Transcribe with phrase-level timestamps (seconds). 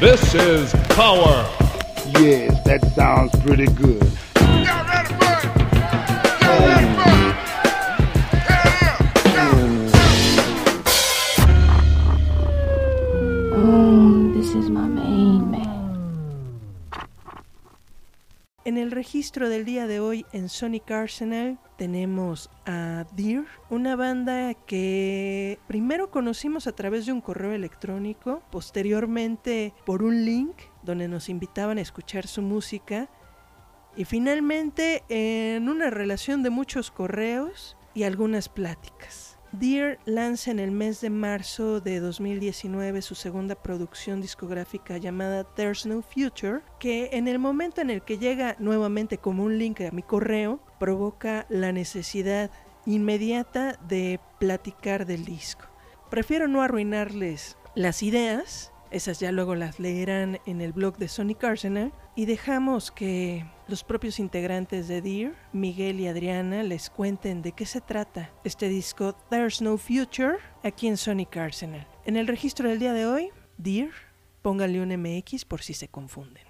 [0.00, 1.48] This is Power.
[2.18, 4.02] Yes, that sounds pretty good.
[4.36, 5.24] Y'all ready for?
[6.44, 7.13] Y'all ready for
[18.74, 24.52] En el registro del día de hoy en Sonic Arsenal tenemos a Deer, una banda
[24.54, 31.28] que primero conocimos a través de un correo electrónico, posteriormente por un link donde nos
[31.28, 33.08] invitaban a escuchar su música
[33.96, 39.33] y finalmente en una relación de muchos correos y algunas pláticas.
[39.58, 45.86] Deer lanza en el mes de marzo de 2019 su segunda producción discográfica llamada There's
[45.86, 49.92] No Future, que en el momento en el que llega nuevamente como un link a
[49.92, 52.50] mi correo, provoca la necesidad
[52.84, 55.66] inmediata de platicar del disco.
[56.10, 61.42] Prefiero no arruinarles las ideas, esas ya luego las leerán en el blog de Sonic
[61.42, 67.52] Arsenal, y dejamos que los propios integrantes de Deer, Miguel y Adriana, les cuenten de
[67.52, 71.86] qué se trata este disco There's No Future aquí en Sonic Arsenal.
[72.04, 73.90] En el registro del día de hoy, Deer,
[74.42, 76.44] póngale un MX por si se confunden.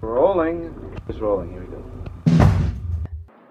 [0.00, 0.70] Rolling.
[1.08, 1.50] It's rolling.
[1.52, 1.82] Here we go.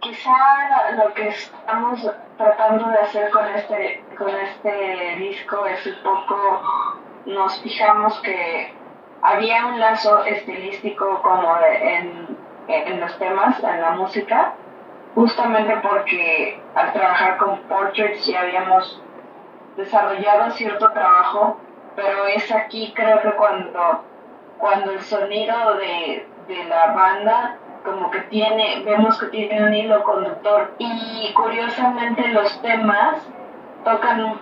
[0.01, 2.01] Quizá lo, lo que estamos
[2.35, 8.73] tratando de hacer con este, con este disco es un poco, nos fijamos que
[9.21, 14.53] había un lazo estilístico como en, en los temas, en la música,
[15.15, 19.01] justamente porque al trabajar con Portraits ya habíamos
[19.77, 21.59] desarrollado cierto trabajo,
[21.95, 24.03] pero es aquí creo que cuando,
[24.57, 30.03] cuando el sonido de, de la banda como que tiene, vemos que tiene un hilo
[30.03, 30.71] conductor.
[30.77, 33.27] Y curiosamente los temas
[33.83, 34.39] tocan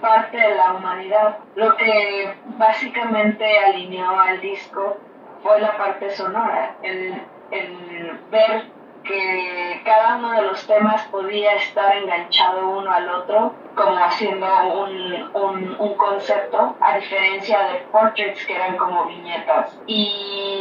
[0.00, 1.38] parte de la humanidad.
[1.54, 4.98] Lo que básicamente alineó al disco
[5.42, 11.96] fue la parte sonora, el, el ver que cada uno de los temas podía estar
[11.96, 18.54] enganchado uno al otro, como haciendo un, un, un concepto, a diferencia de portraits que
[18.54, 19.80] eran como viñetas.
[19.86, 20.57] Y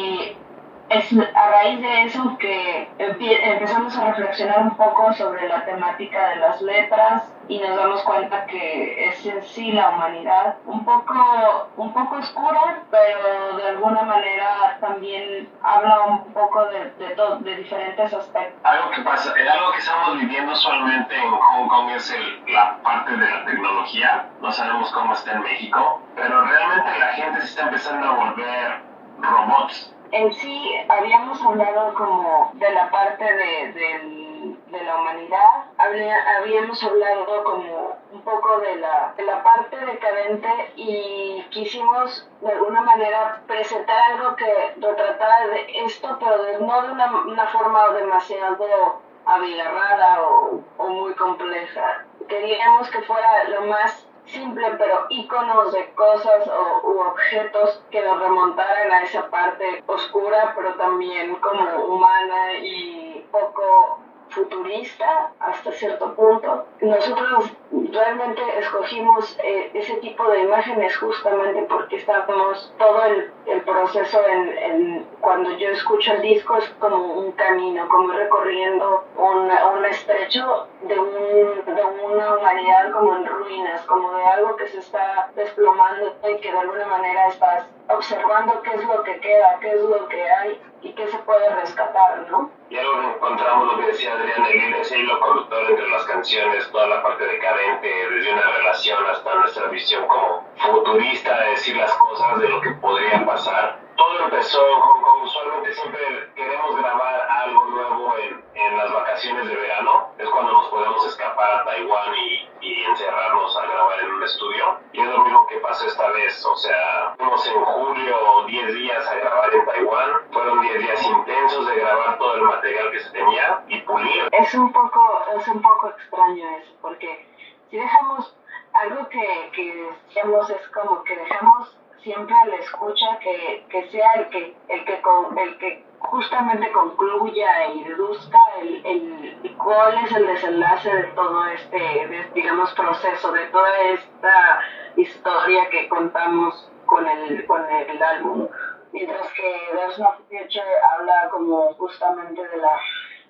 [0.90, 6.36] es a raíz de eso que empezamos a reflexionar un poco sobre la temática de
[6.38, 11.94] las letras y nos damos cuenta que es en sí la humanidad un poco un
[11.94, 18.14] poco oscura pero de alguna manera también habla un poco de, de, to- de diferentes
[18.14, 22.78] aspectos Algo que pasa, algo que estamos viviendo usualmente en Hong Kong es el- la
[22.84, 24.25] parte de la tecnología.
[24.42, 28.81] No sabemos cómo está en México, pero realmente la gente se está empezando a volver
[29.19, 29.94] robots.
[30.12, 37.44] En sí habíamos hablado como de la parte de, del- de la humanidad, habíamos hablado
[37.44, 43.97] como un poco de la, de la parte decadente y quisimos de alguna manera presentar
[44.12, 50.62] algo que retratara de esto, pero de- no de una, una forma demasiado abigarrada o,
[50.78, 52.03] o muy compleja.
[52.28, 58.19] Queríamos que fuera lo más simple, pero iconos de cosas o, u objetos que nos
[58.19, 63.99] remontaran a esa parte oscura, pero también como humana y poco
[64.29, 66.65] futurista hasta cierto punto.
[66.81, 67.51] Nosotros
[67.91, 74.57] realmente escogimos eh, ese tipo de imágenes justamente porque estábamos todo el, el proceso en,
[74.57, 80.67] en- cuando yo escucho el disco es como un camino, como recorriendo un, un estrecho
[80.83, 86.15] de, un, de una humanidad como en ruinas, como de algo que se está desplomando
[86.29, 90.08] y que de alguna manera estás observando qué es lo que queda, qué es lo
[90.08, 92.52] que hay y qué se puede rescatar, ¿no?
[92.70, 96.70] Y algo que encontramos, lo que decía Adrián, el, ese hilo conductor entre las canciones,
[96.72, 101.94] toda la parte decadente, desde una relación hasta nuestra visión como futurista de decir las
[101.94, 103.80] cosas, de lo que podría pasar.
[103.96, 105.24] Todo empezó en Hong Kong.
[105.24, 110.09] Usualmente siempre queremos grabar algo nuevo en, en las vacaciones de verano.
[110.18, 114.80] Es cuando nos podemos escapar a Taiwán y, y encerrarnos a grabar en un estudio.
[114.94, 116.46] Y es lo mismo que pasó esta vez.
[116.46, 120.12] O sea, fuimos en julio 10 días a grabar en Taiwán.
[120.31, 124.27] Fueron 10 días intensos de grabar todo el material que se tenía y pulir.
[124.31, 127.27] es un poco es un poco extraño eso porque
[127.69, 128.36] si dejamos
[128.74, 129.74] algo que, que
[130.07, 134.85] decíamos es como que dejamos siempre a la escucha que, que sea el que el
[134.85, 141.03] que con, el que justamente concluya y deduzca el, el cuál es el desenlace de
[141.13, 144.59] todo este digamos proceso de toda esta
[144.95, 148.47] historia que contamos con el con el álbum
[148.91, 150.63] mientras que There's No Future
[150.94, 152.79] habla como justamente de la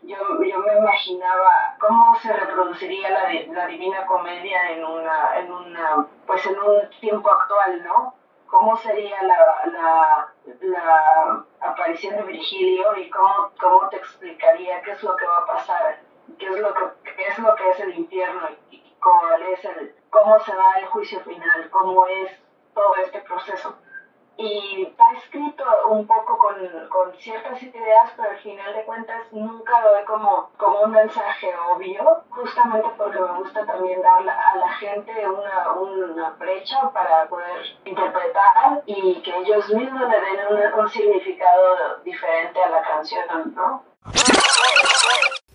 [0.03, 6.07] yo, yo me imaginaba cómo se reproduciría la, la Divina Comedia en una, en una,
[6.25, 8.13] pues en un tiempo actual, ¿no?
[8.47, 15.03] Cómo sería la, la, la aparición de Virgilio y cómo, cómo te explicaría qué es
[15.03, 15.99] lo que va a pasar,
[16.39, 16.83] qué es lo que,
[17.15, 18.41] qué es, lo que es el infierno
[18.71, 22.31] y, cuál es el, cómo se va el juicio final, cómo es
[22.73, 23.77] todo este proceso
[24.37, 26.55] y está escrito un poco con,
[26.89, 31.49] con, ciertas ideas, pero al final de cuentas nunca lo ve como, como un mensaje
[31.71, 37.65] obvio, justamente porque me gusta también dar a la gente una, una brecha para poder
[37.85, 43.83] interpretar y que ellos mismos le den un, un significado diferente a la canción, ¿no?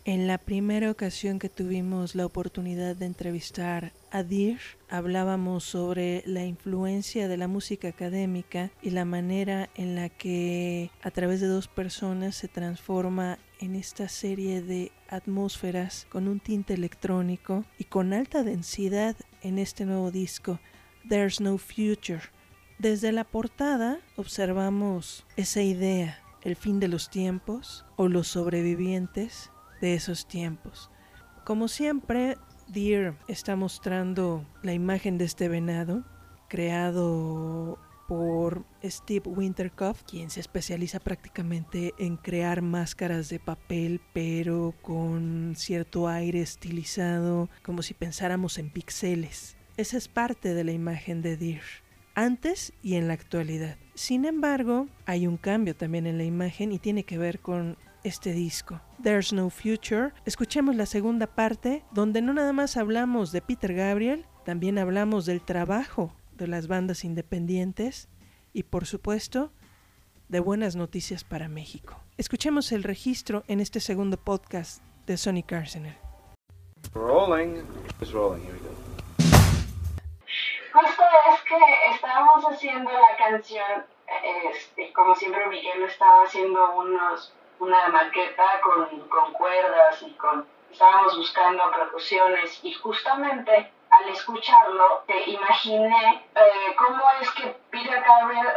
[0.04, 4.58] En la primera ocasión que tuvimos la oportunidad de entrevistar a Dir,
[4.88, 11.12] hablábamos sobre la influencia de la música académica y la manera en la que a
[11.12, 17.64] través de dos personas se transforma en esta serie de atmósferas con un tinte electrónico
[17.78, 20.58] y con alta densidad en este nuevo disco,
[21.08, 22.22] There's No Future.
[22.80, 29.51] Desde la portada observamos esa idea, el fin de los tiempos o los sobrevivientes
[29.82, 30.90] de esos tiempos.
[31.44, 32.38] Como siempre,
[32.68, 36.04] Deer está mostrando la imagen de este venado,
[36.48, 45.54] creado por Steve Winterkoff, quien se especializa prácticamente en crear máscaras de papel, pero con
[45.56, 49.56] cierto aire estilizado, como si pensáramos en píxeles.
[49.76, 51.64] Esa es parte de la imagen de Deer,
[52.14, 53.78] antes y en la actualidad.
[53.94, 58.32] Sin embargo, hay un cambio también en la imagen y tiene que ver con este
[58.32, 58.80] disco.
[59.02, 60.12] There's No Future.
[60.24, 65.40] Escuchemos la segunda parte, donde no nada más hablamos de Peter Gabriel, también hablamos del
[65.40, 68.08] trabajo de las bandas independientes
[68.52, 69.52] y por supuesto
[70.28, 72.00] de buenas noticias para México.
[72.16, 75.96] Escuchemos el registro en este segundo podcast de Sonic Arsenal.
[76.94, 77.62] Rolling.
[78.00, 78.42] It's rolling.
[78.42, 78.72] Here we go.
[80.72, 81.02] Justo
[81.32, 83.84] es que estábamos haciendo la canción,
[84.50, 91.16] este, como siempre Miguel estaba haciendo unos una maqueta con, con cuerdas y con estábamos
[91.16, 98.48] buscando percusiones y justamente al escucharlo te imaginé eh, cómo es que Peter Gabriel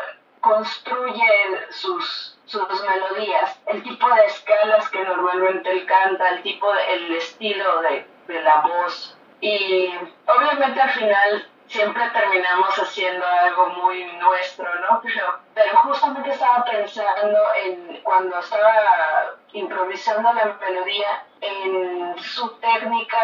[0.41, 1.23] construye
[1.69, 7.81] sus, sus melodías, el tipo de escalas que normalmente él canta, el tipo, el estilo
[7.81, 9.17] de, de la voz.
[9.41, 9.93] Y
[10.27, 15.01] obviamente al final siempre terminamos haciendo algo muy nuestro, ¿no?
[15.03, 23.17] Pero, pero justamente estaba pensando en cuando estaba improvisando la melodía, en su técnica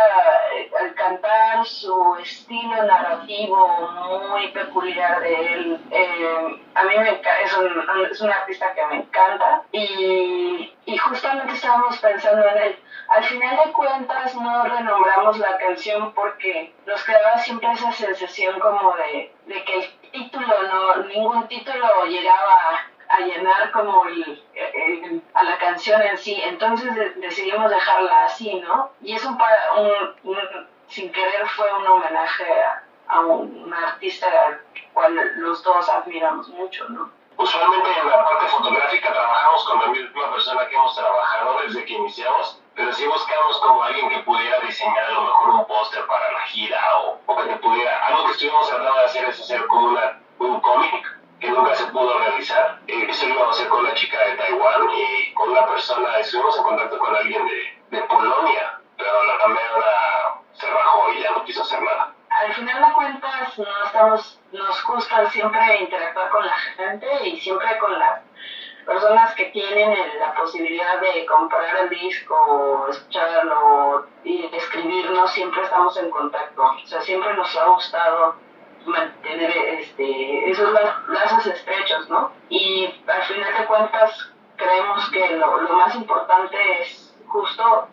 [0.54, 3.90] eh, al cantar, su estilo narrativo
[4.30, 5.82] muy peculiar de él.
[5.92, 11.21] Eh, a mí me, es, un, es un artista que me encanta y, y justamente
[11.72, 12.80] estábamos pensando en él.
[13.08, 18.94] Al final de cuentas no renombramos la canción porque nos quedaba siempre esa sensación como
[18.98, 25.58] de, de que el título, no, ningún título llegaba a llenar como el, a la
[25.60, 26.42] canción en sí.
[26.44, 28.92] Entonces decidimos dejarla así, ¿no?
[29.02, 29.38] Y es un,
[30.24, 30.38] un,
[30.88, 34.62] sin querer fue un homenaje a, a un, artista al
[34.94, 37.10] cual los dos admiramos mucho, ¿no?
[37.38, 41.94] Usualmente en la parte fotográfica trabajamos con la misma persona que hemos trabajado desde que
[41.94, 46.32] iniciamos, pero si buscamos como alguien que pudiera diseñar a lo mejor un póster para
[46.32, 49.66] la gira o, o, que te pudiera, algo que estuvimos tratando de hacer es hacer
[49.68, 52.80] como una, un cómic que nunca se pudo realizar.
[52.88, 56.56] Eh, eso lo a hacer con la chica de Taiwán y con una persona, estuvimos
[56.58, 61.44] en contacto con alguien de, de Polonia, pero la cámara se bajó y ya no
[61.44, 62.11] quiso hacer nada.
[62.42, 67.78] Al final de cuentas, no estamos, nos gusta siempre interactuar con la gente y siempre
[67.78, 68.22] con las
[68.84, 76.10] personas que tienen la posibilidad de comprar el disco, escucharlo y escribirnos, siempre estamos en
[76.10, 76.64] contacto.
[76.64, 78.36] O sea, siempre nos ha gustado
[78.86, 80.74] mantener este, esos
[81.10, 82.32] lazos estrechos, ¿no?
[82.50, 87.88] Y al final de cuentas creemos que lo, lo más importante es justo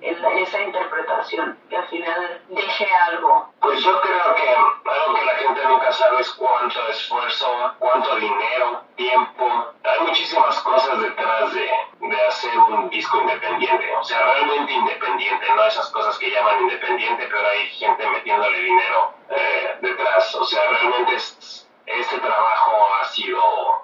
[0.00, 3.52] esa interpretación, que al final deje algo.
[3.60, 8.82] Pues yo creo que algo que la gente nunca sabe es cuánto esfuerzo, cuánto dinero,
[8.96, 9.72] tiempo.
[9.84, 15.64] Hay muchísimas cosas detrás de, de hacer un disco independiente, o sea, realmente independiente, no
[15.64, 20.34] esas cosas que llaman independiente, pero hay gente metiéndole dinero eh, detrás.
[20.34, 21.59] O sea, realmente es,
[21.98, 23.42] este trabajo ha sido,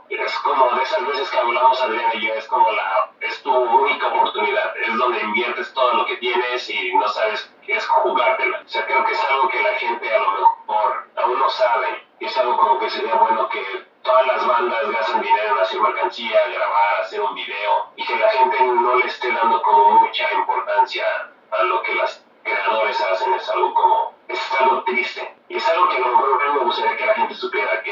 [0.08, 3.52] es como de esas veces que hablamos Adriana y yo, es como la, es tu
[3.52, 8.62] única oportunidad, es donde inviertes todo lo que tienes y no sabes qué es jugártela.
[8.64, 12.06] O sea, creo que es algo que la gente a lo mejor aún no sabe,
[12.20, 15.80] y es algo como que sería bueno que todas las bandas gastan dinero en hacer
[15.80, 20.32] mercancía, grabar, hacer un video, y que la gente no le esté dando como mucha
[20.32, 21.04] importancia
[21.50, 25.34] a lo que los creadores hacen, es algo como, es algo triste.
[25.48, 27.25] Y es algo que a lo mejor me gustaría que la gente